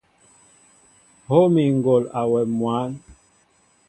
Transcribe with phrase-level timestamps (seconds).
[1.27, 2.91] Hów mi ŋgɔl awɛm mwǎn.